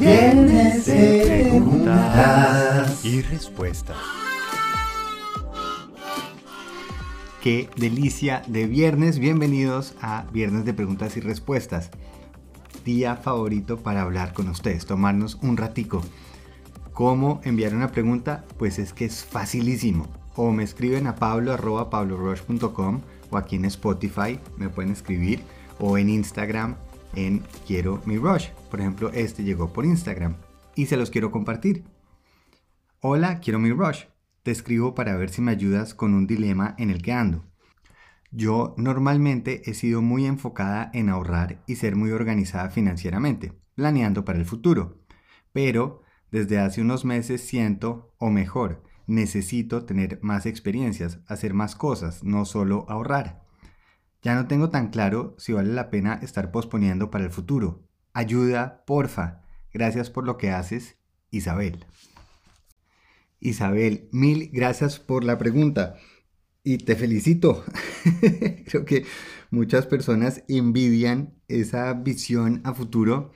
Viernes 0.00 0.86
de 0.86 1.24
preguntas 1.50 3.04
y 3.04 3.20
respuestas. 3.22 3.96
Qué 7.42 7.68
delicia 7.76 8.42
de 8.46 8.66
viernes. 8.66 9.18
Bienvenidos 9.18 9.94
a 10.00 10.26
Viernes 10.32 10.64
de 10.64 10.72
preguntas 10.72 11.16
y 11.16 11.20
respuestas. 11.20 11.90
Día 12.84 13.16
favorito 13.16 13.78
para 13.78 14.02
hablar 14.02 14.34
con 14.34 14.48
ustedes, 14.48 14.86
tomarnos 14.86 15.36
un 15.42 15.56
ratico. 15.56 16.00
¿Cómo 16.92 17.40
enviar 17.42 17.74
una 17.74 17.90
pregunta? 17.90 18.44
Pues 18.56 18.78
es 18.78 18.92
que 18.92 19.04
es 19.04 19.24
facilísimo. 19.24 20.06
O 20.36 20.52
me 20.52 20.62
escriben 20.62 21.08
a 21.08 21.16
pablo 21.16 21.56
o 23.30 23.36
aquí 23.36 23.56
en 23.56 23.64
Spotify 23.64 24.38
me 24.56 24.68
pueden 24.68 24.92
escribir 24.92 25.42
o 25.80 25.98
en 25.98 26.08
Instagram 26.08 26.76
en 27.14 27.42
Quiero 27.66 28.02
mi 28.06 28.16
Rush. 28.16 28.48
Por 28.70 28.80
ejemplo, 28.80 29.10
este 29.12 29.44
llegó 29.44 29.72
por 29.72 29.84
Instagram 29.84 30.36
y 30.74 30.86
se 30.86 30.96
los 30.96 31.10
quiero 31.10 31.30
compartir. 31.30 31.84
Hola, 33.00 33.40
quiero 33.40 33.58
mi 33.58 33.70
Rush. 33.70 34.04
Te 34.42 34.50
escribo 34.50 34.94
para 34.94 35.16
ver 35.16 35.30
si 35.30 35.42
me 35.42 35.52
ayudas 35.52 35.94
con 35.94 36.14
un 36.14 36.26
dilema 36.26 36.74
en 36.78 36.90
el 36.90 37.02
que 37.02 37.12
ando. 37.12 37.44
Yo 38.30 38.74
normalmente 38.76 39.62
he 39.70 39.74
sido 39.74 40.02
muy 40.02 40.26
enfocada 40.26 40.90
en 40.92 41.08
ahorrar 41.08 41.62
y 41.66 41.76
ser 41.76 41.96
muy 41.96 42.10
organizada 42.10 42.70
financieramente, 42.70 43.52
planeando 43.74 44.24
para 44.24 44.38
el 44.38 44.44
futuro. 44.44 45.02
Pero 45.52 46.02
desde 46.30 46.58
hace 46.58 46.82
unos 46.82 47.04
meses 47.04 47.40
siento, 47.40 48.14
o 48.18 48.30
mejor, 48.30 48.82
necesito 49.06 49.84
tener 49.86 50.18
más 50.22 50.44
experiencias, 50.44 51.20
hacer 51.26 51.54
más 51.54 51.74
cosas, 51.74 52.22
no 52.22 52.44
solo 52.44 52.84
ahorrar. 52.88 53.47
Ya 54.22 54.34
no 54.34 54.46
tengo 54.46 54.70
tan 54.70 54.88
claro 54.88 55.34
si 55.38 55.52
vale 55.52 55.72
la 55.72 55.90
pena 55.90 56.14
estar 56.22 56.50
posponiendo 56.50 57.10
para 57.10 57.24
el 57.24 57.30
futuro. 57.30 57.84
Ayuda, 58.12 58.84
porfa. 58.86 59.42
Gracias 59.72 60.10
por 60.10 60.24
lo 60.24 60.38
que 60.38 60.50
haces, 60.50 60.96
Isabel. 61.30 61.84
Isabel, 63.40 64.08
mil 64.10 64.50
gracias 64.52 64.98
por 64.98 65.22
la 65.22 65.38
pregunta 65.38 65.96
y 66.64 66.78
te 66.78 66.96
felicito. 66.96 67.64
Creo 68.66 68.84
que 68.84 69.06
muchas 69.50 69.86
personas 69.86 70.42
envidian 70.48 71.34
esa 71.46 71.92
visión 71.94 72.60
a 72.64 72.74
futuro. 72.74 73.30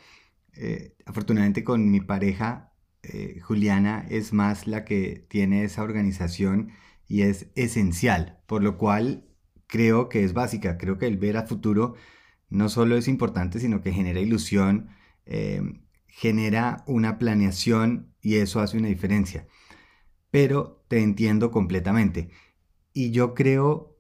Eh, 0.55 0.97
afortunadamente 1.07 1.65
con 1.65 1.91
mi 1.91 2.01
pareja, 2.01 2.73
eh, 3.03 3.41
Juliana, 3.41 4.07
es 4.11 4.33
más 4.33 4.67
la 4.67 4.85
que 4.85 5.25
tiene 5.29 5.65
esa 5.65 5.83
organización 5.83 6.73
y 7.09 7.23
es 7.23 7.47
esencial, 7.55 8.41
por 8.47 8.63
lo 8.63 8.79
cual 8.79 9.32
creo 9.73 10.11
que 10.11 10.23
es 10.23 10.35
básica. 10.35 10.77
Creo 10.77 10.99
que 10.99 11.07
el 11.07 11.17
ver 11.17 11.39
a 11.39 11.47
futuro 11.47 11.95
no 12.51 12.69
solo 12.69 12.95
es 12.99 13.09
importante, 13.09 13.59
sino 13.59 13.81
que 13.81 13.91
genera 13.91 14.21
ilusión, 14.21 14.91
eh, 15.25 15.63
genera 16.09 16.85
una 16.87 17.19
planeación 17.19 18.13
y 18.21 18.35
eso 18.37 18.61
hace 18.61 18.77
una 18.77 18.89
diferencia. 18.89 19.47
Pero 20.31 20.85
te 20.89 21.03
entiendo 21.03 21.51
completamente. 21.51 22.29
Y 22.93 23.13
yo 23.13 23.33
creo 23.33 23.97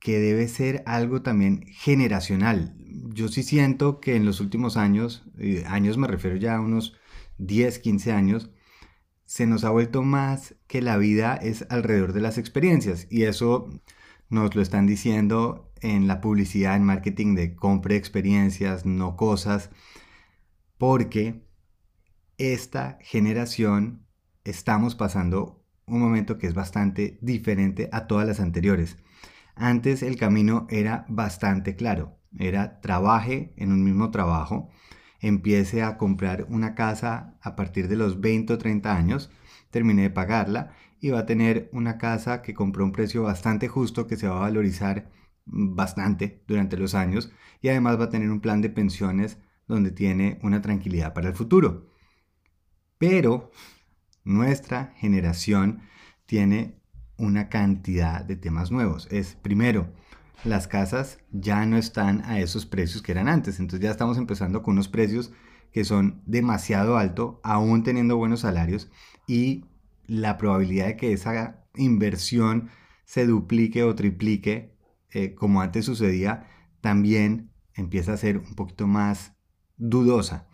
que 0.00 0.18
debe 0.18 0.48
ser 0.48 0.82
algo 0.86 1.22
también 1.22 1.66
generacional. 1.68 2.74
Yo 3.14 3.28
sí 3.28 3.44
siento 3.44 4.00
que 4.00 4.16
en 4.16 4.24
los 4.24 4.40
últimos 4.40 4.76
años, 4.76 5.24
años 5.66 5.98
me 5.98 6.08
refiero 6.08 6.36
ya 6.36 6.56
a 6.56 6.60
unos 6.60 6.96
10, 7.38 7.78
15 7.78 8.10
años, 8.10 8.50
se 9.24 9.46
nos 9.46 9.62
ha 9.62 9.70
vuelto 9.70 10.02
más 10.02 10.56
que 10.66 10.82
la 10.82 10.96
vida 10.96 11.36
es 11.36 11.64
alrededor 11.70 12.12
de 12.12 12.22
las 12.22 12.38
experiencias. 12.38 13.06
Y 13.08 13.22
eso 13.22 13.70
nos 14.32 14.56
lo 14.56 14.62
están 14.62 14.86
diciendo 14.86 15.70
en 15.82 16.08
la 16.08 16.22
publicidad, 16.22 16.74
en 16.74 16.84
marketing 16.84 17.34
de 17.34 17.54
compre 17.54 17.96
experiencias, 17.96 18.86
no 18.86 19.14
cosas, 19.14 19.68
porque 20.78 21.44
esta 22.38 22.98
generación 23.02 24.06
estamos 24.44 24.94
pasando 24.94 25.62
un 25.86 26.00
momento 26.00 26.38
que 26.38 26.46
es 26.46 26.54
bastante 26.54 27.18
diferente 27.20 27.90
a 27.92 28.06
todas 28.06 28.26
las 28.26 28.40
anteriores. 28.40 28.96
Antes 29.54 30.02
el 30.02 30.16
camino 30.16 30.66
era 30.70 31.04
bastante 31.10 31.76
claro, 31.76 32.18
era 32.38 32.80
trabaje 32.80 33.52
en 33.58 33.70
un 33.70 33.84
mismo 33.84 34.10
trabajo, 34.10 34.70
empiece 35.20 35.82
a 35.82 35.98
comprar 35.98 36.46
una 36.48 36.74
casa 36.74 37.36
a 37.42 37.54
partir 37.54 37.86
de 37.86 37.96
los 37.96 38.22
20 38.22 38.54
o 38.54 38.58
30 38.58 38.96
años, 38.96 39.30
termine 39.72 40.02
de 40.02 40.10
pagarla 40.10 40.76
y 41.00 41.10
va 41.10 41.20
a 41.20 41.26
tener 41.26 41.68
una 41.72 41.98
casa 41.98 42.42
que 42.42 42.54
compró 42.54 42.84
un 42.84 42.92
precio 42.92 43.24
bastante 43.24 43.66
justo 43.66 44.06
que 44.06 44.16
se 44.16 44.28
va 44.28 44.36
a 44.36 44.42
valorizar 44.42 45.10
bastante 45.44 46.44
durante 46.46 46.76
los 46.76 46.94
años 46.94 47.32
y 47.60 47.68
además 47.68 47.98
va 47.98 48.04
a 48.04 48.10
tener 48.10 48.30
un 48.30 48.40
plan 48.40 48.60
de 48.60 48.70
pensiones 48.70 49.38
donde 49.66 49.90
tiene 49.90 50.38
una 50.42 50.62
tranquilidad 50.62 51.14
para 51.14 51.28
el 51.28 51.34
futuro. 51.34 51.90
Pero 52.98 53.50
nuestra 54.22 54.92
generación 54.96 55.82
tiene 56.26 56.80
una 57.16 57.48
cantidad 57.48 58.24
de 58.24 58.36
temas 58.36 58.70
nuevos. 58.70 59.08
Es 59.10 59.34
primero, 59.34 59.92
las 60.44 60.68
casas 60.68 61.18
ya 61.30 61.66
no 61.66 61.76
están 61.76 62.22
a 62.24 62.38
esos 62.38 62.66
precios 62.66 63.02
que 63.02 63.12
eran 63.12 63.28
antes, 63.28 63.58
entonces 63.58 63.82
ya 63.82 63.90
estamos 63.90 64.18
empezando 64.18 64.62
con 64.62 64.74
unos 64.74 64.88
precios 64.88 65.32
que 65.72 65.84
son 65.84 66.22
demasiado 66.26 66.98
altos, 66.98 67.36
aún 67.42 67.82
teniendo 67.82 68.16
buenos 68.16 68.40
salarios 68.40 68.90
y 69.32 69.64
la 70.06 70.36
probabilidad 70.36 70.88
de 70.88 70.96
que 70.98 71.14
esa 71.14 71.64
inversión 71.74 72.68
se 73.06 73.24
duplique 73.24 73.82
o 73.82 73.94
triplique, 73.94 74.76
eh, 75.10 75.34
como 75.34 75.62
antes 75.62 75.86
sucedía, 75.86 76.48
también 76.82 77.50
empieza 77.72 78.12
a 78.12 78.18
ser 78.18 78.36
un 78.36 78.54
poquito 78.54 78.86
más 78.86 79.32
dudosa. 79.78 80.48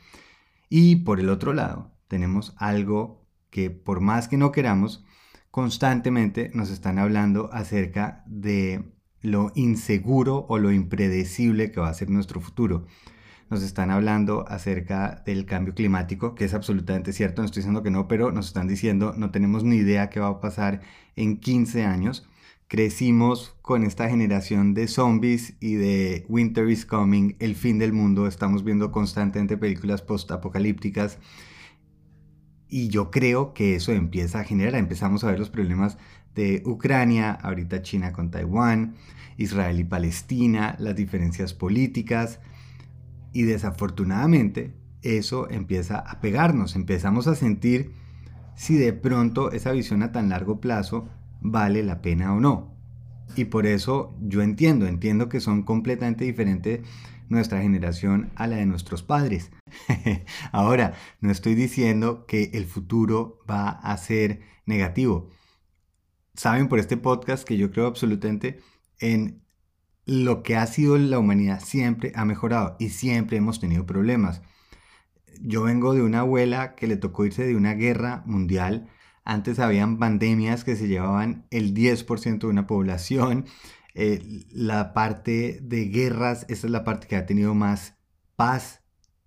Y 0.69 0.97
por 0.97 1.19
el 1.19 1.28
otro 1.28 1.55
lado, 1.55 1.91
tenemos 2.06 2.55
algo 2.56 3.27
que 3.50 3.69
por 3.71 4.00
más 4.00 4.28
que 4.28 4.37
no 4.37 4.53
queramos, 4.53 5.05
constantemente 5.50 6.53
nos 6.55 6.71
están 6.71 7.00
hablando 7.00 7.53
acerca 7.53 8.22
de 8.28 8.93
lo 9.22 9.50
inseguro 9.56 10.47
o 10.49 10.59
lo 10.59 10.71
impredecible 10.71 11.72
que 11.72 11.81
va 11.81 11.88
a 11.88 11.94
ser 11.94 12.11
nuestro 12.11 12.41
futuro 12.41 12.87
nos 13.51 13.63
están 13.63 13.91
hablando 13.91 14.45
acerca 14.49 15.23
del 15.25 15.47
cambio 15.47 15.75
climático, 15.75 16.35
que 16.35 16.45
es 16.45 16.55
absolutamente 16.55 17.13
cierto, 17.13 17.43
no 17.43 17.47
estoy 17.47 17.61
diciendo 17.61 17.83
que 17.83 17.91
no, 17.91 18.09
pero 18.09 18.31
nos 18.31 18.49
están 18.49 18.69
diciendo 18.69 19.15
no 19.17 19.31
tenemos 19.31 19.65
ni 19.65 19.77
idea 19.77 20.11
qué 20.11 20.21
va 20.21 20.29
a 20.29 20.41
pasar 20.41 20.81
en 21.17 21.39
15 21.39 21.85
años. 21.85 22.29
Crecimos 22.69 23.57
con 23.63 23.83
esta 23.83 24.11
generación 24.11 24.75
de 24.75 24.89
zombies 24.89 25.55
y 25.59 25.75
de 25.77 26.27
Winter 26.29 26.69
is 26.69 26.85
Coming, 26.85 27.37
el 27.39 27.55
fin 27.55 27.79
del 27.79 27.95
mundo, 27.95 28.27
estamos 28.27 28.63
viendo 28.63 28.93
constantemente 28.93 29.57
películas 29.57 30.03
post-apocalípticas. 30.03 31.19
Y 32.69 32.89
yo 32.89 33.11
creo 33.11 33.55
que 33.55 33.75
eso 33.75 33.93
empieza 33.93 34.41
a 34.41 34.45
generar, 34.45 34.75
empezamos 34.75 35.25
a 35.25 35.29
ver 35.29 35.39
los 35.39 35.49
problemas 35.49 35.97
de 36.35 36.63
Ucrania, 36.67 37.33
ahorita 37.33 37.81
China 37.81 38.13
con 38.13 38.31
Taiwán, 38.31 38.97
Israel 39.39 39.81
y 39.81 39.85
Palestina, 39.85 40.77
las 40.79 40.95
diferencias 40.95 41.55
políticas, 41.55 42.41
y 43.33 43.43
desafortunadamente 43.43 44.75
eso 45.03 45.49
empieza 45.50 45.99
a 45.99 46.21
pegarnos, 46.21 46.77
empezamos 46.77 47.27
a 47.27 47.34
sentir 47.34 47.93
si 48.56 48.77
de 48.77 48.93
pronto 48.93 49.53
esa 49.53 49.72
visión 49.72 50.03
a 50.03 50.12
tan 50.12 50.28
largo 50.28 50.61
plazo 50.61 51.09
vale 51.41 51.83
la 51.83 52.03
pena 52.03 52.34
o 52.34 52.41
no. 52.41 52.75
Y 53.37 53.44
por 53.44 53.67
eso 53.67 54.17
yo 54.21 54.43
entiendo, 54.43 54.87
entiendo 54.87 55.28
que 55.28 55.41
son 55.41 55.62
completamente 55.62 56.25
diferentes 56.25 56.81
nuestra 57.28 57.61
generación 57.61 58.33
a 58.37 58.47
la 58.47 58.56
de 58.56 58.67
nuestros 58.67 59.03
padres. 59.03 59.50
Ahora, 60.53 60.94
no 61.21 61.31
estoy 61.31 61.55
diciendo 61.55 62.27
que 62.27 62.50
el 62.55 62.67
futuro 62.67 63.38
va 63.49 63.69
a 63.69 63.97
ser 63.97 64.41
negativo. 64.67 65.31
Saben 66.34 66.69
por 66.69 66.78
este 66.78 66.97
podcast 66.97 67.47
que 67.47 67.56
yo 67.56 67.71
creo 67.71 67.87
absolutamente 67.87 68.61
en 68.99 69.43
lo 70.09 70.43
que 70.43 70.57
ha 70.57 70.67
sido 70.67 70.97
la 70.97 71.19
humanidad 71.19 71.61
siempre 71.63 72.13
ha 72.15 72.25
mejorado 72.25 72.77
y 72.79 72.89
siempre 72.89 73.37
hemos 73.37 73.61
tenido 73.61 73.85
problemas. 73.85 74.41
Yo 75.43 75.62
vengo 75.62 75.93
de 75.93 76.00
una 76.00 76.21
abuela 76.21 76.75
que 76.75 76.87
le 76.87 76.97
tocó 76.97 77.27
irse 77.27 77.47
de 77.47 77.55
una 77.55 77.75
guerra 77.75 78.23
mundial. 78.25 78.88
Antes 79.23 79.59
habían 79.59 79.99
pandemias 79.99 80.65
que 80.65 80.77
se 80.77 80.88
llevaban 80.88 81.47
el 81.50 81.75
10% 81.75 82.38
de 82.38 82.47
una 82.47 82.67
población. 82.67 83.44
Eh, 83.94 84.47
la 84.50 84.94
parte 84.94 85.61
de 85.62 85.85
guerras, 85.91 86.47
esta 86.49 86.67
es 86.67 86.71
la 86.71 86.85
parte 86.85 87.06
que 87.06 87.17
ha 87.17 87.27
tenido 87.27 87.55
más 87.55 87.99
paz 88.35 88.82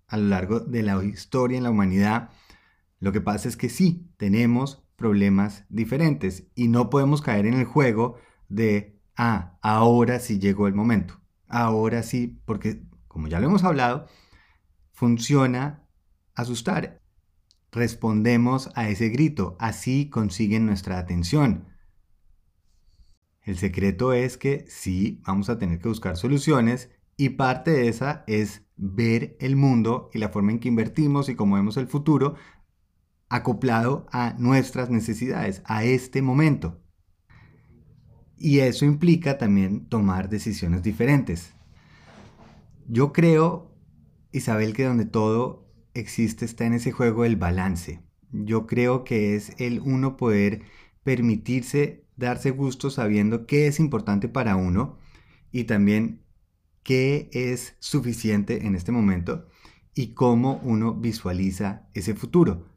a 0.08 0.16
lo 0.16 0.24
largo 0.30 0.58
de 0.58 0.82
la 0.82 1.02
historia 1.04 1.58
en 1.58 1.62
la 1.62 1.70
humanidad. 1.70 2.30
Lo 2.98 3.12
que 3.12 3.20
pasa 3.20 3.48
es 3.48 3.56
que 3.56 3.68
sí, 3.68 4.10
tenemos 4.16 4.82
problemas 4.96 5.64
diferentes 5.68 6.48
y 6.56 6.66
no 6.66 6.90
podemos 6.90 7.22
caer 7.22 7.46
en 7.46 7.54
el 7.54 7.66
juego 7.66 8.16
de 8.48 9.00
ah, 9.16 9.58
ahora 9.62 10.18
sí 10.18 10.38
llegó 10.38 10.66
el 10.66 10.74
momento, 10.74 11.20
ahora 11.48 12.02
sí, 12.02 12.40
porque 12.44 12.82
como 13.08 13.28
ya 13.28 13.40
lo 13.40 13.46
hemos 13.46 13.64
hablado, 13.64 14.06
funciona 14.92 15.86
asustar. 16.34 17.00
Respondemos 17.70 18.70
a 18.74 18.88
ese 18.88 19.08
grito, 19.08 19.56
así 19.58 20.10
consiguen 20.10 20.66
nuestra 20.66 20.98
atención. 20.98 21.68
El 23.42 23.58
secreto 23.58 24.12
es 24.12 24.36
que 24.36 24.64
sí, 24.68 25.20
vamos 25.26 25.50
a 25.50 25.58
tener 25.58 25.80
que 25.80 25.88
buscar 25.88 26.16
soluciones 26.16 26.90
y 27.16 27.30
parte 27.30 27.72
de 27.72 27.88
esa 27.88 28.24
es 28.26 28.64
ver 28.76 29.36
el 29.40 29.56
mundo 29.56 30.10
y 30.12 30.18
la 30.18 30.28
forma 30.28 30.52
en 30.52 30.60
que 30.60 30.68
invertimos 30.68 31.28
y 31.28 31.34
cómo 31.34 31.56
vemos 31.56 31.76
el 31.76 31.88
futuro 31.88 32.36
acoplado 33.28 34.06
a 34.12 34.34
nuestras 34.38 34.90
necesidades, 34.90 35.62
a 35.64 35.84
este 35.84 36.22
momento. 36.22 36.80
Y 38.44 38.58
eso 38.58 38.84
implica 38.84 39.38
también 39.38 39.86
tomar 39.86 40.28
decisiones 40.28 40.82
diferentes. 40.82 41.54
Yo 42.88 43.12
creo, 43.12 43.72
Isabel, 44.32 44.74
que 44.74 44.82
donde 44.82 45.04
todo 45.04 45.72
existe 45.94 46.44
está 46.44 46.66
en 46.66 46.72
ese 46.72 46.90
juego 46.90 47.22
del 47.22 47.36
balance. 47.36 48.02
Yo 48.32 48.66
creo 48.66 49.04
que 49.04 49.36
es 49.36 49.52
el 49.58 49.78
uno 49.78 50.16
poder 50.16 50.62
permitirse 51.04 52.04
darse 52.16 52.50
gusto 52.50 52.90
sabiendo 52.90 53.46
qué 53.46 53.68
es 53.68 53.78
importante 53.78 54.28
para 54.28 54.56
uno 54.56 54.98
y 55.52 55.62
también 55.62 56.24
qué 56.82 57.30
es 57.32 57.76
suficiente 57.78 58.66
en 58.66 58.74
este 58.74 58.90
momento 58.90 59.46
y 59.94 60.14
cómo 60.14 60.60
uno 60.64 60.94
visualiza 60.94 61.88
ese 61.94 62.16
futuro. 62.16 62.71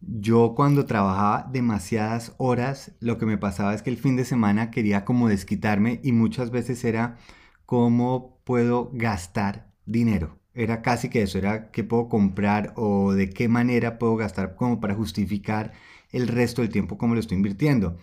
Yo 0.00 0.54
cuando 0.54 0.86
trabajaba 0.86 1.48
demasiadas 1.52 2.34
horas, 2.38 2.92
lo 3.00 3.18
que 3.18 3.26
me 3.26 3.38
pasaba 3.38 3.74
es 3.74 3.82
que 3.82 3.90
el 3.90 3.96
fin 3.98 4.16
de 4.16 4.24
semana 4.24 4.70
quería 4.70 5.04
como 5.04 5.28
desquitarme 5.28 6.00
y 6.02 6.12
muchas 6.12 6.50
veces 6.50 6.84
era 6.84 7.18
cómo 7.66 8.40
puedo 8.44 8.90
gastar 8.94 9.72
dinero. 9.86 10.38
Era 10.54 10.82
casi 10.82 11.08
que 11.10 11.22
eso, 11.22 11.38
era 11.38 11.70
qué 11.70 11.84
puedo 11.84 12.08
comprar 12.08 12.72
o 12.76 13.12
de 13.12 13.30
qué 13.30 13.48
manera 13.48 13.98
puedo 13.98 14.16
gastar 14.16 14.54
como 14.56 14.80
para 14.80 14.94
justificar 14.94 15.72
el 16.10 16.28
resto 16.28 16.62
del 16.62 16.70
tiempo 16.70 16.96
como 16.98 17.14
lo 17.14 17.20
estoy 17.20 17.36
invirtiendo. 17.36 17.98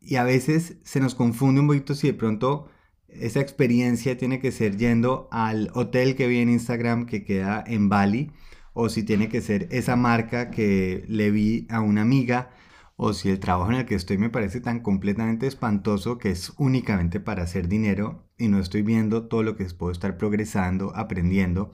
Y 0.00 0.16
a 0.16 0.24
veces 0.24 0.78
se 0.84 1.00
nos 1.00 1.14
confunde 1.14 1.60
un 1.60 1.66
poquito 1.68 1.94
si 1.94 2.06
de 2.08 2.14
pronto 2.14 2.68
esa 3.08 3.40
experiencia 3.40 4.16
tiene 4.16 4.40
que 4.40 4.52
ser 4.52 4.76
yendo 4.76 5.28
al 5.30 5.70
hotel 5.74 6.16
que 6.16 6.26
vi 6.26 6.38
en 6.38 6.50
Instagram 6.50 7.06
que 7.06 7.24
queda 7.24 7.62
en 7.66 7.88
Bali, 7.88 8.32
o 8.78 8.90
si 8.90 9.02
tiene 9.02 9.30
que 9.30 9.40
ser 9.40 9.68
esa 9.70 9.96
marca 9.96 10.50
que 10.50 11.06
le 11.08 11.30
vi 11.30 11.66
a 11.70 11.80
una 11.80 12.02
amiga, 12.02 12.50
o 12.96 13.14
si 13.14 13.30
el 13.30 13.40
trabajo 13.40 13.72
en 13.72 13.78
el 13.78 13.86
que 13.86 13.94
estoy 13.94 14.18
me 14.18 14.28
parece 14.28 14.60
tan 14.60 14.80
completamente 14.80 15.46
espantoso 15.46 16.18
que 16.18 16.30
es 16.30 16.52
únicamente 16.58 17.18
para 17.18 17.42
hacer 17.42 17.68
dinero 17.68 18.28
y 18.36 18.48
no 18.48 18.58
estoy 18.58 18.82
viendo 18.82 19.28
todo 19.28 19.42
lo 19.42 19.56
que 19.56 19.64
puedo 19.64 19.92
estar 19.92 20.18
progresando, 20.18 20.94
aprendiendo, 20.94 21.72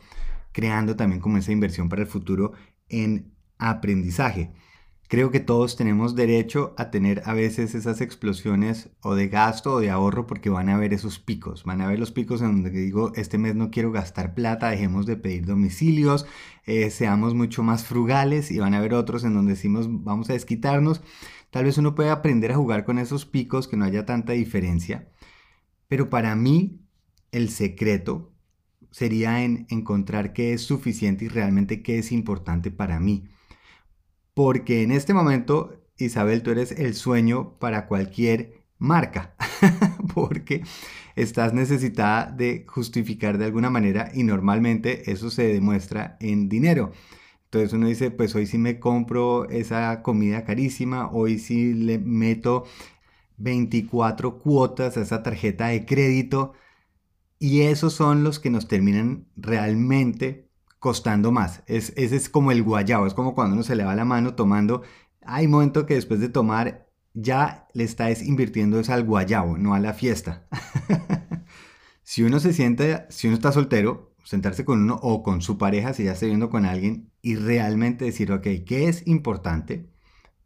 creando 0.52 0.94
también 0.94 1.20
como 1.20 1.38
esa 1.38 1.50
inversión 1.50 1.88
para 1.88 2.02
el 2.02 2.08
futuro 2.08 2.52
en 2.88 3.34
aprendizaje. 3.58 4.52
Creo 5.12 5.30
que 5.30 5.40
todos 5.40 5.76
tenemos 5.76 6.14
derecho 6.16 6.74
a 6.78 6.90
tener 6.90 7.20
a 7.26 7.34
veces 7.34 7.74
esas 7.74 8.00
explosiones 8.00 8.88
o 9.02 9.14
de 9.14 9.28
gasto 9.28 9.74
o 9.74 9.80
de 9.80 9.90
ahorro 9.90 10.26
porque 10.26 10.48
van 10.48 10.70
a 10.70 10.76
haber 10.76 10.94
esos 10.94 11.18
picos. 11.18 11.64
Van 11.64 11.82
a 11.82 11.84
haber 11.84 11.98
los 11.98 12.12
picos 12.12 12.40
en 12.40 12.46
donde 12.46 12.70
digo, 12.70 13.12
este 13.14 13.36
mes 13.36 13.54
no 13.54 13.70
quiero 13.70 13.92
gastar 13.92 14.34
plata, 14.34 14.70
dejemos 14.70 15.04
de 15.04 15.18
pedir 15.18 15.44
domicilios, 15.44 16.24
eh, 16.64 16.88
seamos 16.88 17.34
mucho 17.34 17.62
más 17.62 17.84
frugales 17.84 18.50
y 18.50 18.58
van 18.58 18.72
a 18.72 18.78
haber 18.78 18.94
otros 18.94 19.22
en 19.24 19.34
donde 19.34 19.52
decimos, 19.52 19.86
vamos 19.90 20.30
a 20.30 20.32
desquitarnos. 20.32 21.02
Tal 21.50 21.66
vez 21.66 21.76
uno 21.76 21.94
puede 21.94 22.08
aprender 22.08 22.50
a 22.50 22.56
jugar 22.56 22.86
con 22.86 22.98
esos 22.98 23.26
picos, 23.26 23.68
que 23.68 23.76
no 23.76 23.84
haya 23.84 24.06
tanta 24.06 24.32
diferencia. 24.32 25.10
Pero 25.88 26.08
para 26.08 26.34
mí, 26.36 26.80
el 27.32 27.50
secreto 27.50 28.32
sería 28.90 29.44
en 29.44 29.66
encontrar 29.68 30.32
qué 30.32 30.54
es 30.54 30.62
suficiente 30.62 31.26
y 31.26 31.28
realmente 31.28 31.82
qué 31.82 31.98
es 31.98 32.12
importante 32.12 32.70
para 32.70 32.98
mí. 32.98 33.28
Porque 34.34 34.82
en 34.82 34.92
este 34.92 35.14
momento, 35.14 35.80
Isabel, 35.98 36.42
tú 36.42 36.50
eres 36.50 36.72
el 36.72 36.94
sueño 36.94 37.58
para 37.58 37.86
cualquier 37.86 38.62
marca, 38.78 39.34
porque 40.14 40.64
estás 41.16 41.52
necesitada 41.54 42.30
de 42.30 42.64
justificar 42.66 43.38
de 43.38 43.44
alguna 43.46 43.70
manera 43.70 44.10
y 44.14 44.24
normalmente 44.24 45.10
eso 45.10 45.30
se 45.30 45.44
demuestra 45.44 46.16
en 46.20 46.48
dinero. 46.48 46.92
Entonces 47.44 47.72
uno 47.74 47.86
dice, 47.86 48.10
pues 48.10 48.34
hoy 48.34 48.46
sí 48.46 48.58
me 48.58 48.80
compro 48.80 49.48
esa 49.50 50.02
comida 50.02 50.44
carísima, 50.44 51.10
hoy 51.12 51.38
sí 51.38 51.74
le 51.74 51.98
meto 51.98 52.64
24 53.38 54.38
cuotas 54.38 54.96
a 54.96 55.02
esa 55.02 55.22
tarjeta 55.22 55.68
de 55.68 55.84
crédito 55.86 56.54
y 57.38 57.62
esos 57.62 57.92
son 57.94 58.24
los 58.24 58.40
que 58.40 58.50
nos 58.50 58.68
terminan 58.68 59.26
realmente 59.36 60.48
costando 60.82 61.30
más. 61.30 61.62
Es, 61.66 61.92
ese 61.96 62.16
es 62.16 62.28
como 62.28 62.50
el 62.50 62.64
guayabo, 62.64 63.06
es 63.06 63.14
como 63.14 63.36
cuando 63.36 63.54
uno 63.54 63.62
se 63.62 63.76
le 63.76 63.84
va 63.84 63.94
la 63.94 64.04
mano 64.04 64.34
tomando. 64.34 64.82
Hay 65.24 65.46
momento 65.46 65.86
que 65.86 65.94
después 65.94 66.18
de 66.18 66.28
tomar 66.28 66.88
ya 67.14 67.68
le 67.72 67.84
estáis 67.84 68.20
invirtiendo 68.20 68.80
es 68.80 68.90
al 68.90 69.04
guayabo, 69.04 69.56
no 69.58 69.74
a 69.74 69.78
la 69.78 69.94
fiesta. 69.94 70.48
si 72.02 72.24
uno 72.24 72.40
se 72.40 72.52
siente, 72.52 73.06
si 73.10 73.28
uno 73.28 73.36
está 73.36 73.52
soltero, 73.52 74.12
sentarse 74.24 74.64
con 74.64 74.82
uno 74.82 74.98
o 75.02 75.22
con 75.22 75.40
su 75.40 75.56
pareja, 75.56 75.94
si 75.94 76.02
ya 76.02 76.14
está 76.14 76.26
viendo 76.26 76.50
con 76.50 76.66
alguien, 76.66 77.12
y 77.22 77.36
realmente 77.36 78.04
decir, 78.04 78.32
ok, 78.32 78.48
¿qué 78.66 78.88
es 78.88 79.06
importante? 79.06 79.88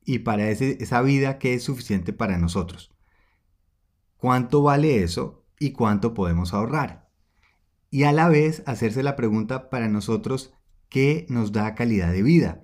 Y 0.04 0.18
para 0.18 0.50
esa 0.50 1.00
vida, 1.00 1.38
¿qué 1.38 1.54
es 1.54 1.64
suficiente 1.64 2.12
para 2.12 2.36
nosotros? 2.36 2.94
¿Cuánto 4.18 4.60
vale 4.60 5.02
eso 5.02 5.46
y 5.58 5.72
cuánto 5.72 6.12
podemos 6.12 6.52
ahorrar? 6.52 7.05
Y 7.90 8.04
a 8.04 8.12
la 8.12 8.28
vez 8.28 8.62
hacerse 8.66 9.02
la 9.02 9.16
pregunta 9.16 9.70
para 9.70 9.88
nosotros 9.88 10.52
qué 10.88 11.26
nos 11.28 11.52
da 11.52 11.74
calidad 11.74 12.12
de 12.12 12.22
vida. 12.22 12.62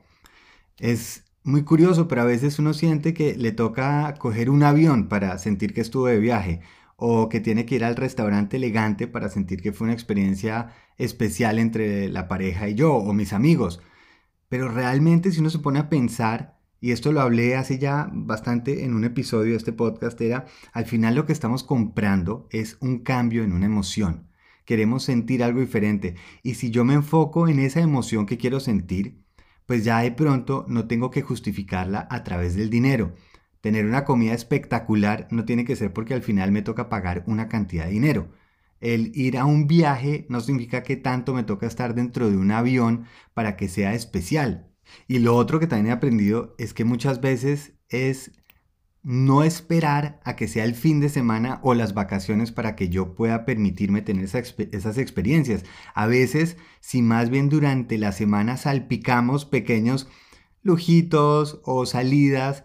Es 0.78 1.24
muy 1.44 1.64
curioso, 1.64 2.08
pero 2.08 2.22
a 2.22 2.26
veces 2.26 2.58
uno 2.58 2.74
siente 2.74 3.14
que 3.14 3.34
le 3.36 3.52
toca 3.52 4.14
coger 4.18 4.50
un 4.50 4.62
avión 4.62 5.08
para 5.08 5.38
sentir 5.38 5.74
que 5.74 5.80
estuvo 5.80 6.06
de 6.06 6.18
viaje 6.18 6.60
o 6.96 7.28
que 7.28 7.40
tiene 7.40 7.66
que 7.66 7.76
ir 7.76 7.84
al 7.84 7.96
restaurante 7.96 8.58
elegante 8.58 9.08
para 9.08 9.28
sentir 9.28 9.60
que 9.60 9.72
fue 9.72 9.86
una 9.86 9.94
experiencia 9.94 10.74
especial 10.98 11.58
entre 11.58 12.08
la 12.08 12.28
pareja 12.28 12.68
y 12.68 12.74
yo 12.74 12.94
o 12.94 13.12
mis 13.12 13.32
amigos. 13.32 13.80
Pero 14.48 14.68
realmente 14.68 15.32
si 15.32 15.40
uno 15.40 15.50
se 15.50 15.58
pone 15.58 15.80
a 15.80 15.88
pensar, 15.88 16.60
y 16.80 16.92
esto 16.92 17.12
lo 17.12 17.20
hablé 17.20 17.56
hace 17.56 17.78
ya 17.78 18.08
bastante 18.12 18.84
en 18.84 18.94
un 18.94 19.04
episodio 19.04 19.52
de 19.52 19.56
este 19.58 19.72
podcast, 19.72 20.20
era 20.20 20.46
al 20.72 20.86
final 20.86 21.14
lo 21.14 21.26
que 21.26 21.32
estamos 21.32 21.64
comprando 21.64 22.48
es 22.50 22.76
un 22.80 23.00
cambio 23.00 23.44
en 23.44 23.52
una 23.52 23.66
emoción 23.66 24.31
queremos 24.64 25.04
sentir 25.04 25.42
algo 25.42 25.60
diferente. 25.60 26.16
Y 26.42 26.54
si 26.54 26.70
yo 26.70 26.84
me 26.84 26.94
enfoco 26.94 27.48
en 27.48 27.58
esa 27.58 27.80
emoción 27.80 28.26
que 28.26 28.38
quiero 28.38 28.60
sentir, 28.60 29.22
pues 29.66 29.84
ya 29.84 30.00
de 30.00 30.12
pronto 30.12 30.66
no 30.68 30.86
tengo 30.86 31.10
que 31.10 31.22
justificarla 31.22 32.06
a 32.10 32.24
través 32.24 32.54
del 32.54 32.70
dinero. 32.70 33.14
Tener 33.60 33.86
una 33.86 34.04
comida 34.04 34.34
espectacular 34.34 35.28
no 35.30 35.44
tiene 35.44 35.64
que 35.64 35.76
ser 35.76 35.92
porque 35.92 36.14
al 36.14 36.22
final 36.22 36.52
me 36.52 36.62
toca 36.62 36.88
pagar 36.88 37.24
una 37.26 37.48
cantidad 37.48 37.84
de 37.86 37.92
dinero. 37.92 38.32
El 38.80 39.12
ir 39.14 39.38
a 39.38 39.44
un 39.44 39.68
viaje 39.68 40.26
no 40.28 40.40
significa 40.40 40.82
que 40.82 40.96
tanto 40.96 41.34
me 41.34 41.44
toca 41.44 41.66
estar 41.66 41.94
dentro 41.94 42.28
de 42.28 42.36
un 42.36 42.50
avión 42.50 43.06
para 43.34 43.56
que 43.56 43.68
sea 43.68 43.94
especial. 43.94 44.68
Y 45.06 45.20
lo 45.20 45.36
otro 45.36 45.60
que 45.60 45.68
también 45.68 45.88
he 45.88 45.92
aprendido 45.92 46.54
es 46.58 46.74
que 46.74 46.84
muchas 46.84 47.20
veces 47.20 47.74
es 47.88 48.32
no 49.02 49.42
esperar 49.42 50.20
a 50.24 50.36
que 50.36 50.46
sea 50.46 50.64
el 50.64 50.74
fin 50.74 51.00
de 51.00 51.08
semana 51.08 51.58
o 51.62 51.74
las 51.74 51.92
vacaciones 51.92 52.52
para 52.52 52.76
que 52.76 52.88
yo 52.88 53.14
pueda 53.14 53.44
permitirme 53.44 54.02
tener 54.02 54.24
esas 54.24 54.98
experiencias. 54.98 55.64
A 55.94 56.06
veces, 56.06 56.56
si 56.80 57.02
más 57.02 57.28
bien 57.28 57.48
durante 57.48 57.98
la 57.98 58.12
semana 58.12 58.56
salpicamos 58.56 59.44
pequeños 59.44 60.08
lujitos 60.62 61.60
o 61.64 61.84
salidas, 61.86 62.64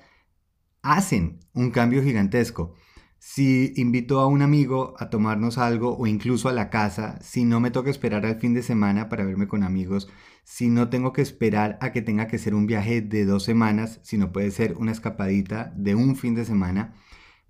hacen 0.83 1.39
un 1.53 1.71
cambio 1.71 2.03
gigantesco. 2.03 2.75
Si 3.19 3.73
invito 3.75 4.19
a 4.19 4.27
un 4.27 4.43
amigo 4.43 4.93
a 4.99 5.09
tomarnos 5.09 5.57
algo 5.57 5.97
o 5.97 6.05
incluso 6.05 6.49
a 6.49 6.53
la 6.53 6.69
casa, 6.69 7.19
si 7.21 7.45
no 7.45 7.59
me 7.59 7.71
toca 7.71 7.89
esperar 7.89 8.27
al 8.27 8.39
fin 8.39 8.53
de 8.53 8.61
semana 8.61 9.09
para 9.09 9.25
verme 9.25 9.47
con 9.47 9.63
amigos, 9.63 10.07
si 10.49 10.69
no 10.69 10.87
tengo 10.87 11.11
que 11.11 11.21
esperar 11.21 11.77
a 11.81 11.91
que 11.91 12.01
tenga 12.01 12.27
que 12.27 12.37
ser 12.37 12.55
un 12.55 12.67
viaje 12.67 13.01
de 13.01 13.25
dos 13.25 13.43
semanas, 13.43 13.99
sino 14.01 14.31
puede 14.31 14.49
ser 14.51 14.77
una 14.77 14.93
escapadita 14.93 15.73
de 15.75 15.93
un 15.93 16.15
fin 16.15 16.35
de 16.35 16.45
semana, 16.45 16.93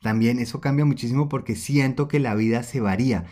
también 0.02 0.40
eso 0.40 0.62
cambia 0.62 0.84
muchísimo 0.84 1.30
porque 1.30 1.56
siento 1.56 2.08
que 2.08 2.20
la 2.20 2.34
vida 2.34 2.64
se 2.64 2.82
varía. 2.82 3.26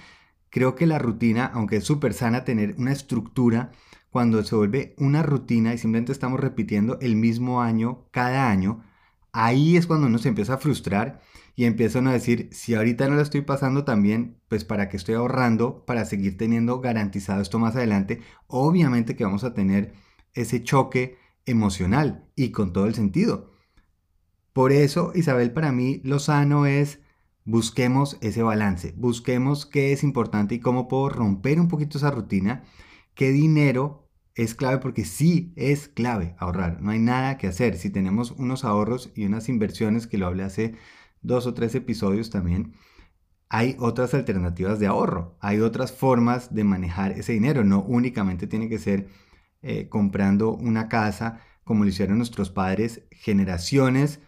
Creo 0.51 0.75
que 0.75 0.85
la 0.85 0.99
rutina, 0.99 1.47
aunque 1.47 1.77
es 1.77 1.83
súper 1.83 2.13
sana 2.13 2.43
tener 2.43 2.75
una 2.77 2.91
estructura, 2.91 3.71
cuando 4.11 4.43
se 4.43 4.55
vuelve 4.55 4.93
una 4.99 5.23
rutina 5.23 5.73
y 5.73 5.79
simplemente 5.79 6.11
estamos 6.11 6.39
repitiendo 6.39 6.99
el 7.01 7.15
mismo 7.15 7.63
año 7.63 8.05
cada 8.11 8.51
año, 8.51 8.83
ahí 9.35 9.75
es 9.75 9.85
cuando 9.85 10.07
uno 10.07 10.17
se 10.17 10.29
empieza 10.29 10.55
a 10.55 10.57
frustrar 10.57 11.19
y 11.55 11.65
empiezan 11.65 12.07
a 12.07 12.13
decir, 12.13 12.49
si 12.53 12.73
ahorita 12.73 13.07
no 13.07 13.15
lo 13.15 13.21
estoy 13.21 13.41
pasando 13.41 13.83
tan 13.83 14.01
bien, 14.01 14.39
pues 14.47 14.63
para 14.63 14.87
qué 14.87 14.95
estoy 14.97 15.15
ahorrando 15.15 15.85
para 15.85 16.05
seguir 16.05 16.37
teniendo 16.37 16.79
garantizado 16.79 17.41
esto 17.41 17.59
más 17.59 17.75
adelante, 17.75 18.21
obviamente 18.47 19.15
que 19.15 19.25
vamos 19.25 19.43
a 19.43 19.53
tener 19.53 19.93
ese 20.33 20.63
choque 20.63 21.17
emocional 21.45 22.29
y 22.35 22.51
con 22.51 22.71
todo 22.71 22.85
el 22.85 22.95
sentido. 22.95 23.51
Por 24.53 24.71
eso, 24.71 25.11
Isabel, 25.15 25.51
para 25.51 25.73
mí 25.73 25.99
lo 26.05 26.19
sano 26.19 26.65
es 26.65 26.99
busquemos 27.43 28.17
ese 28.21 28.41
balance, 28.41 28.93
busquemos 28.95 29.65
qué 29.65 29.91
es 29.91 30.03
importante 30.03 30.55
y 30.55 30.59
cómo 30.61 30.87
puedo 30.87 31.09
romper 31.09 31.59
un 31.59 31.67
poquito 31.67 31.97
esa 31.97 32.09
rutina, 32.09 32.63
qué 33.15 33.31
dinero 33.31 34.04
es 34.35 34.53
clave 34.55 34.79
porque 34.79 35.05
sí 35.05 35.53
es 35.55 35.87
clave 35.87 36.35
ahorrar, 36.37 36.81
no 36.81 36.91
hay 36.91 36.99
nada 36.99 37.37
que 37.37 37.47
hacer. 37.47 37.77
Si 37.77 37.89
tenemos 37.89 38.31
unos 38.31 38.65
ahorros 38.65 39.11
y 39.15 39.25
unas 39.25 39.49
inversiones 39.49 40.07
que 40.07 40.17
lo 40.17 40.27
hablé 40.27 40.43
hace 40.43 40.75
dos 41.21 41.47
o 41.47 41.53
tres 41.53 41.73
episodios 41.75 42.29
también, 42.29 42.73
hay 43.49 43.75
otras 43.79 44.13
alternativas 44.13 44.79
de 44.79 44.87
ahorro, 44.87 45.37
hay 45.39 45.59
otras 45.61 45.91
formas 45.93 46.53
de 46.53 46.63
manejar 46.63 47.13
ese 47.13 47.33
dinero, 47.33 47.63
no 47.63 47.81
únicamente 47.81 48.47
tiene 48.47 48.69
que 48.69 48.79
ser 48.79 49.07
eh, 49.61 49.87
comprando 49.89 50.51
una 50.51 50.89
casa 50.89 51.41
como 51.63 51.83
lo 51.83 51.89
hicieron 51.89 52.17
nuestros 52.17 52.51
padres, 52.51 53.03
generaciones 53.11 54.19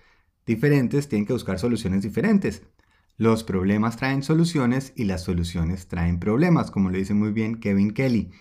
diferentes 0.45 1.09
tienen 1.09 1.27
que 1.27 1.33
buscar 1.33 1.59
soluciones 1.59 2.01
diferentes. 2.01 2.63
Los 3.17 3.43
problemas 3.43 3.97
traen 3.97 4.23
soluciones 4.23 4.93
y 4.95 5.05
las 5.05 5.23
soluciones 5.23 5.87
traen 5.87 6.19
problemas, 6.19 6.71
como 6.71 6.89
lo 6.89 6.97
dice 6.97 7.13
muy 7.13 7.31
bien 7.31 7.59
Kevin 7.59 7.91
Kelly. 7.91 8.31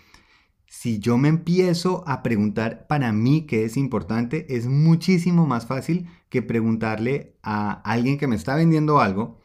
Si 0.67 0.99
yo 0.99 1.17
me 1.17 1.29
empiezo 1.29 2.03
a 2.07 2.21
preguntar 2.23 2.87
para 2.87 3.11
mí 3.13 3.45
qué 3.47 3.63
es 3.65 3.77
importante, 3.77 4.45
es 4.55 4.67
muchísimo 4.67 5.45
más 5.47 5.65
fácil 5.65 6.07
que 6.29 6.41
preguntarle 6.41 7.37
a 7.41 7.71
alguien 7.71 8.17
que 8.17 8.27
me 8.27 8.35
está 8.35 8.55
vendiendo 8.55 8.99
algo 8.99 9.39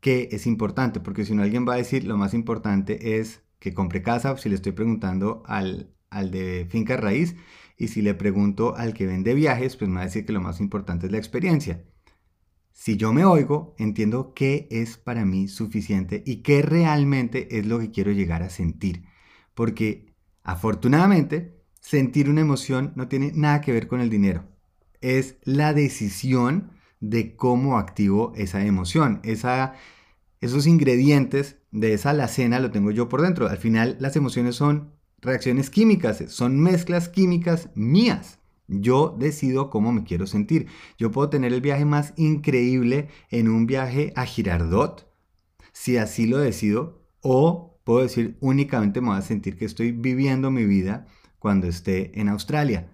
qué 0.00 0.28
es 0.32 0.46
importante, 0.46 1.00
porque 1.00 1.24
si 1.24 1.34
no 1.34 1.42
alguien 1.42 1.66
va 1.68 1.74
a 1.74 1.78
decir 1.78 2.04
lo 2.04 2.16
más 2.16 2.34
importante 2.34 3.18
es 3.18 3.42
que 3.58 3.74
compre 3.74 4.02
casa, 4.02 4.36
si 4.36 4.48
le 4.48 4.54
estoy 4.54 4.72
preguntando 4.72 5.42
al, 5.46 5.94
al 6.10 6.30
de 6.30 6.66
finca 6.70 6.96
raíz, 6.96 7.34
y 7.78 7.88
si 7.88 8.02
le 8.02 8.14
pregunto 8.14 8.76
al 8.76 8.94
que 8.94 9.06
vende 9.06 9.34
viajes, 9.34 9.76
pues 9.76 9.88
me 9.88 9.96
va 9.96 10.02
a 10.02 10.04
decir 10.06 10.24
que 10.26 10.32
lo 10.32 10.40
más 10.40 10.60
importante 10.60 11.06
es 11.06 11.12
la 11.12 11.18
experiencia. 11.18 11.84
Si 12.72 12.96
yo 12.96 13.12
me 13.12 13.24
oigo, 13.24 13.74
entiendo 13.78 14.32
qué 14.34 14.68
es 14.70 14.96
para 14.96 15.24
mí 15.24 15.48
suficiente 15.48 16.22
y 16.26 16.42
qué 16.42 16.62
realmente 16.62 17.58
es 17.58 17.66
lo 17.66 17.78
que 17.80 17.90
quiero 17.90 18.12
llegar 18.12 18.42
a 18.42 18.50
sentir. 18.50 19.04
Porque 19.54 20.05
afortunadamente, 20.46 21.60
sentir 21.80 22.30
una 22.30 22.40
emoción 22.40 22.92
no 22.94 23.08
tiene 23.08 23.32
nada 23.34 23.60
que 23.60 23.72
ver 23.72 23.88
con 23.88 24.00
el 24.00 24.08
dinero. 24.08 24.44
Es 25.00 25.36
la 25.42 25.74
decisión 25.74 26.70
de 27.00 27.36
cómo 27.36 27.76
activo 27.76 28.32
esa 28.36 28.64
emoción. 28.64 29.20
Esos 29.24 30.66
ingredientes 30.66 31.56
de 31.72 31.92
esa 31.92 32.10
alacena 32.10 32.60
lo 32.60 32.70
tengo 32.70 32.90
yo 32.92 33.08
por 33.08 33.22
dentro. 33.22 33.48
Al 33.48 33.58
final 33.58 33.96
las 34.00 34.16
emociones 34.16 34.56
son 34.56 34.92
reacciones 35.20 35.68
químicas, 35.68 36.22
son 36.28 36.60
mezclas 36.60 37.08
químicas 37.08 37.70
mías. 37.74 38.38
Yo 38.68 39.14
decido 39.18 39.68
cómo 39.70 39.92
me 39.92 40.04
quiero 40.04 40.26
sentir. 40.26 40.66
Yo 40.98 41.10
puedo 41.10 41.28
tener 41.28 41.52
el 41.52 41.60
viaje 41.60 41.84
más 41.84 42.14
increíble 42.16 43.08
en 43.30 43.48
un 43.48 43.66
viaje 43.66 44.12
a 44.16 44.24
Girardot, 44.24 45.12
si 45.72 45.96
así 45.96 46.26
lo 46.26 46.38
decido, 46.38 47.02
o 47.20 47.75
puedo 47.86 48.02
decir 48.02 48.36
únicamente 48.40 49.00
me 49.00 49.10
voy 49.10 49.18
a 49.18 49.22
sentir 49.22 49.56
que 49.56 49.64
estoy 49.64 49.92
viviendo 49.92 50.50
mi 50.50 50.64
vida 50.64 51.06
cuando 51.38 51.68
esté 51.68 52.20
en 52.20 52.28
Australia. 52.28 52.90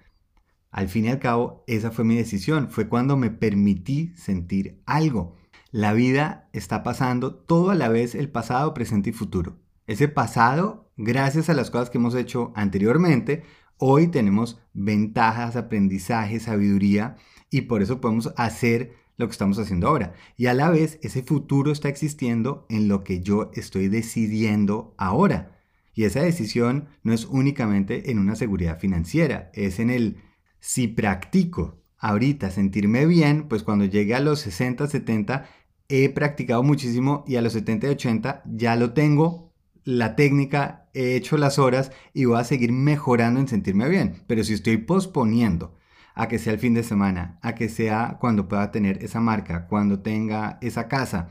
Al 0.71 0.91
fin 0.91 1.07
y 1.07 1.09
al 1.09 1.19
cabo, 1.19 1.65
esa 1.67 1.91
fue 1.91 2.05
mi 2.05 2.15
decisión, 2.15 2.71
fue 2.71 2.91
cuando 2.91 3.17
me 3.17 3.31
permití 3.31 4.13
sentir 4.17 4.83
algo. 4.85 5.35
La 5.71 5.95
vida 5.95 6.51
está 6.53 6.83
pasando 6.83 7.35
todo 7.35 7.71
a 7.71 7.75
la 7.75 7.89
vez 7.89 8.15
el 8.15 8.29
pasado, 8.29 8.75
presente 8.75 9.09
y 9.11 9.13
futuro. 9.15 9.57
Ese 9.87 10.09
pasado, 10.09 10.93
gracias 10.99 11.49
a 11.49 11.55
las 11.55 11.71
cosas 11.71 11.89
que 11.89 11.97
hemos 11.97 12.15
hecho 12.15 12.53
anteriormente, 12.55 13.45
hoy 13.79 14.09
tenemos 14.09 14.61
ventajas, 14.75 15.57
aprendizaje, 15.57 16.39
sabiduría 16.39 17.17
y 17.49 17.63
por 17.63 17.81
eso 17.81 17.99
podemos 18.03 18.35
hacer 18.37 18.93
lo 19.17 19.27
que 19.27 19.33
estamos 19.33 19.59
haciendo 19.59 19.89
ahora. 19.89 20.15
Y 20.37 20.47
a 20.47 20.55
la 20.55 20.71
vez 20.71 20.99
ese 21.03 21.23
futuro 21.23 21.73
está 21.73 21.89
existiendo 21.89 22.67
en 22.69 22.89
lo 22.89 23.05
que 23.05 23.21
yo 23.21 23.51
estoy 23.55 23.89
decidiendo 23.89 24.95
ahora. 24.99 25.59
Y 25.95 26.05
esa 26.05 26.23
decisión 26.23 26.89
no 27.03 27.13
es 27.13 27.27
únicamente 27.27 28.11
en 28.11 28.19
una 28.19 28.35
seguridad 28.35 28.79
financiera, 28.79 29.51
es 29.53 29.79
en 29.79 29.91
el 29.91 30.17
si 30.59 30.89
practico 30.89 31.83
ahorita 31.99 32.51
sentirme 32.51 33.07
bien, 33.07 33.49
pues 33.49 33.63
cuando 33.63 33.85
llegue 33.85 34.15
a 34.15 34.21
los 34.21 34.41
60, 34.41 34.87
70, 34.87 35.47
he 35.89 36.09
practicado 36.09 36.63
muchísimo 36.63 37.25
y 37.27 37.37
a 37.37 37.43
los 37.43 37.53
70 37.53 37.89
y 37.89 37.91
80 37.91 38.43
ya 38.47 38.77
lo 38.77 38.93
tengo 38.93 39.53
la 39.85 40.17
técnica, 40.17 40.89
he 40.95 41.17
hecho 41.17 41.37
las 41.37 41.59
horas 41.59 41.93
y 42.15 42.25
voy 42.25 42.39
a 42.39 42.45
seguir 42.45 42.73
mejorando 42.73 43.41
en 43.41 43.49
sentirme 43.49 43.89
bien. 43.89 44.23
Pero 44.27 44.45
si 44.45 44.55
estoy 44.55 44.79
posponiendo 44.79 45.75
a 46.15 46.29
que 46.29 46.39
sea 46.39 46.53
el 46.53 46.59
fin 46.59 46.75
de 46.75 46.83
semana, 46.83 47.39
a 47.43 47.55
que 47.55 47.69
sea 47.69 48.19
cuando 48.21 48.49
pueda 48.49 48.71
tener 48.71 49.03
esa 49.03 49.21
marca, 49.21 49.67
cuando 49.67 50.01
tenga 50.01 50.59
esa 50.61 50.89
casa, 50.89 51.29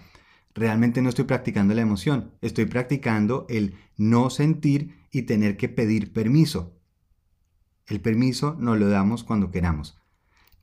realmente 0.54 1.02
no 1.02 1.10
estoy 1.10 1.26
practicando 1.26 1.74
la 1.74 1.82
emoción, 1.82 2.32
estoy 2.42 2.66
practicando 2.66 3.46
el 3.50 3.76
no 3.98 4.30
sentir 4.30 4.96
y 5.12 5.24
tener 5.24 5.58
que 5.58 5.70
pedir 5.70 6.14
permiso. 6.14 6.78
El 7.88 8.02
permiso 8.02 8.56
nos 8.60 8.80
lo 8.80 8.90
damos 8.90 9.24
cuando 9.24 9.52
queramos 9.52 10.02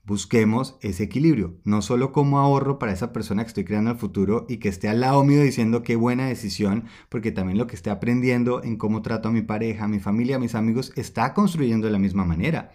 busquemos 0.08 0.78
ese 0.80 1.04
equilibrio, 1.04 1.60
no 1.64 1.82
solo 1.82 2.12
como 2.12 2.38
ahorro 2.38 2.78
para 2.78 2.92
esa 2.92 3.12
persona 3.12 3.44
que 3.44 3.48
estoy 3.48 3.64
creando 3.64 3.90
al 3.90 3.98
futuro 3.98 4.46
y 4.48 4.56
que 4.56 4.70
esté 4.70 4.88
al 4.88 5.00
lado 5.00 5.22
mío 5.22 5.42
diciendo 5.42 5.82
qué 5.82 5.96
buena 5.96 6.26
decisión, 6.26 6.84
porque 7.10 7.30
también 7.30 7.58
lo 7.58 7.66
que 7.66 7.76
esté 7.76 7.90
aprendiendo 7.90 8.64
en 8.64 8.78
cómo 8.78 9.02
trato 9.02 9.28
a 9.28 9.32
mi 9.32 9.42
pareja, 9.42 9.84
a 9.84 9.88
mi 9.88 10.00
familia, 10.00 10.37
a 10.37 10.38
mis 10.38 10.54
amigos, 10.54 10.92
está 10.96 11.34
construyendo 11.34 11.87
de 11.87 11.92
la 11.92 11.98
misma 11.98 12.25
manera. 12.25 12.72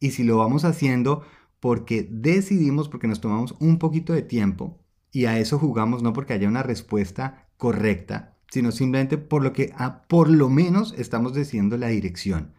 Y 0.00 0.12
si 0.12 0.24
lo 0.24 0.38
vamos 0.38 0.64
haciendo 0.64 1.22
porque 1.60 2.08
decidimos, 2.10 2.88
porque 2.88 3.06
nos 3.06 3.20
tomamos 3.20 3.54
un 3.60 3.78
poquito 3.78 4.12
de 4.14 4.22
tiempo 4.22 4.80
y 5.12 5.26
a 5.26 5.38
eso 5.38 5.58
jugamos 5.58 6.02
no 6.02 6.12
porque 6.12 6.32
haya 6.32 6.48
una 6.48 6.62
respuesta 6.62 7.48
correcta, 7.56 8.38
sino 8.50 8.72
simplemente 8.72 9.18
por 9.18 9.42
lo 9.42 9.52
que 9.52 9.72
a, 9.76 10.02
por 10.08 10.30
lo 10.30 10.48
menos 10.48 10.94
estamos 10.96 11.34
decidiendo 11.34 11.76
la 11.76 11.88
dirección. 11.88 12.54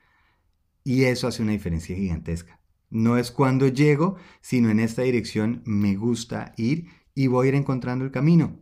Y 0.83 1.03
eso 1.03 1.27
hace 1.27 1.43
una 1.43 1.51
diferencia 1.51 1.95
gigantesca. 1.95 2.59
No 2.89 3.17
es 3.17 3.31
cuando 3.31 3.67
llego, 3.67 4.17
sino 4.41 4.69
en 4.69 4.79
esta 4.79 5.01
dirección 5.03 5.61
me 5.65 5.95
gusta 5.95 6.53
ir 6.57 6.87
y 7.15 7.27
voy 7.27 7.47
a 7.47 7.49
ir 7.49 7.55
encontrando 7.55 8.05
el 8.05 8.11
camino. 8.11 8.59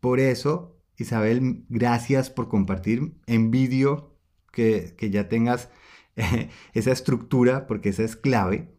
Por 0.00 0.20
eso, 0.20 0.80
Isabel, 0.96 1.64
gracias 1.68 2.30
por 2.30 2.48
compartir. 2.48 3.14
Envidio 3.26 4.18
que, 4.52 4.94
que 4.98 5.10
ya 5.10 5.28
tengas 5.28 5.70
esa 6.74 6.92
estructura, 6.92 7.66
porque 7.66 7.90
esa 7.90 8.02
es 8.02 8.16
clave. 8.16 8.74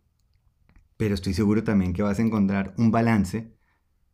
Pero 0.98 1.13
estoy 1.13 1.34
seguro 1.34 1.63
también 1.63 1.94
que 1.94 2.04
vas 2.04 2.20
a 2.20 2.22
encontrar 2.22 2.74
un 2.77 2.92
balance 2.92 3.54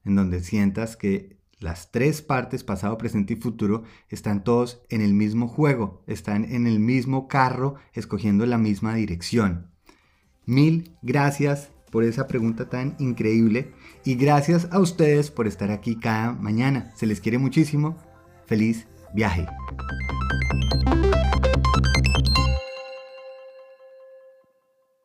en 0.04 0.16
donde 0.16 0.42
sientas 0.42 0.98
que 0.98 1.40
las 1.60 1.92
tres 1.92 2.24
partes, 2.24 2.63
pasado, 2.63 2.98
presente 2.98 3.34
y 3.34 3.36
futuro, 3.36 3.84
están 4.10 4.44
todos 4.44 4.82
en 4.90 5.01
el 5.01 5.13
mismo 5.13 5.48
juego, 5.48 6.04
están 6.08 6.44
en 6.46 6.66
el 6.66 6.80
mismo 6.80 7.28
carro, 7.28 7.75
escogiendo 7.94 8.48
la 8.48 8.58
misma 8.58 8.96
dirección. 8.96 9.72
Mil 10.46 10.98
gracias 11.04 11.72
por 11.92 12.04
esa 12.04 12.28
pregunta 12.28 12.68
tan 12.68 12.96
increíble 12.98 13.74
y 14.04 14.16
gracias 14.16 14.68
a 14.72 14.80
ustedes 14.80 15.30
por 15.30 15.46
estar 15.46 15.70
aquí 15.70 15.98
cada 15.98 16.34
mañana. 16.34 16.92
Se 16.96 17.06
les 17.06 17.22
quiere 17.22 17.38
muchísimo. 17.38 17.96
Feliz 18.48 18.88
viaje. 19.13 19.46